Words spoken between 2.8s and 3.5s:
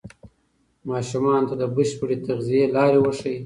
وښایئ.